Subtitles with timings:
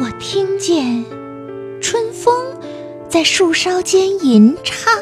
[0.00, 1.04] 我听见
[1.80, 2.34] 春风
[3.08, 4.92] 在树梢间吟唱，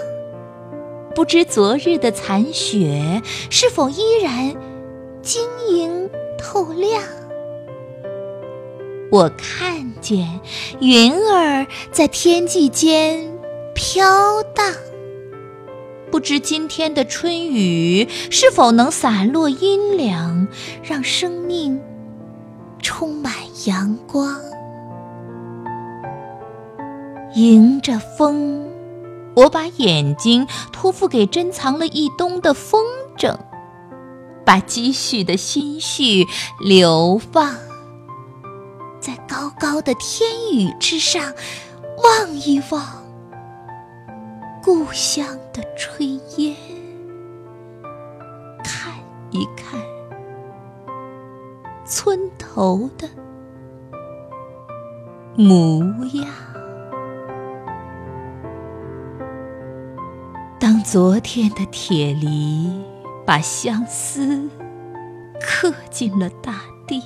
[1.15, 4.55] 不知昨日的残雪是否依然
[5.23, 7.03] 晶莹透亮。
[9.11, 10.41] 我看见
[10.81, 13.27] 云儿在天际间
[13.75, 14.75] 飘荡，
[16.11, 20.47] 不知今天的春雨是否能洒落阴凉，
[20.83, 21.81] 让生命
[22.83, 23.33] 充满
[23.65, 24.52] 阳光。
[27.35, 28.69] 迎着风，
[29.35, 32.85] 我把眼睛托付给珍藏了一冬的风
[33.17, 33.35] 筝，
[34.45, 36.27] 把积蓄的心绪
[36.61, 37.57] 流放。
[39.01, 41.33] 在高高的天宇之上，
[42.05, 43.03] 望一望
[44.63, 46.55] 故乡的炊烟，
[48.63, 48.93] 看
[49.31, 49.81] 一看
[51.87, 53.09] 村头的
[55.35, 56.27] 模样。
[60.63, 62.71] 当昨天的铁犁
[63.27, 64.49] 把相思
[65.41, 67.03] 刻进了大地。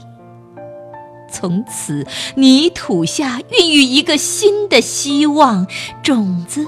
[1.33, 5.67] 从此，泥土下孕育一个新的希望，
[6.03, 6.67] 种子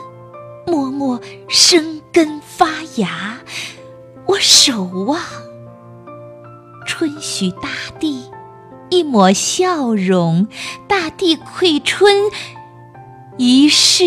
[0.66, 3.39] 默默生根发芽。
[4.25, 5.20] 我守望，
[6.86, 7.69] 春许大
[8.00, 8.31] 地
[8.89, 10.48] 一抹笑容，
[10.89, 12.31] 大地馈春
[13.36, 14.05] 一世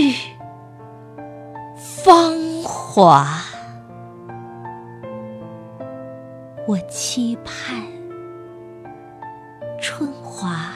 [2.94, 3.26] 华。
[6.68, 7.82] 我期盼
[9.80, 10.12] 春。
[10.22, 10.74] 华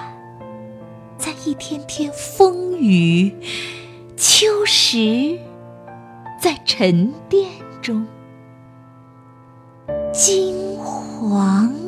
[1.17, 3.35] 在一天天风雨，
[4.15, 5.39] 秋实
[6.39, 7.49] 在沉淀
[7.81, 8.05] 中
[10.13, 11.84] 金黄。